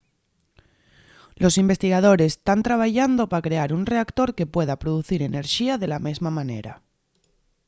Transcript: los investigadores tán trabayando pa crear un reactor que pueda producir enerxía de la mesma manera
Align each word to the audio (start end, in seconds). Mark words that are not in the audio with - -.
los 1.43 1.55
investigadores 1.63 2.31
tán 2.47 2.59
trabayando 2.67 3.21
pa 3.31 3.45
crear 3.47 3.69
un 3.77 3.83
reactor 3.93 4.29
que 4.37 4.51
pueda 4.55 4.79
producir 4.83 5.19
enerxía 5.23 5.73
de 5.81 5.87
la 5.93 6.03
mesma 6.07 6.29
manera 6.39 6.73